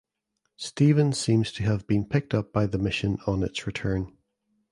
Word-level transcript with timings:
Stephen 0.57 1.13
seems 1.13 1.51
to 1.51 1.61
have 1.61 1.85
been 1.85 2.03
picked 2.03 2.33
up 2.33 2.51
by 2.51 2.65
the 2.65 2.79
mission 2.79 3.19
on 3.27 3.43
its 3.43 3.67
return. 3.67 4.11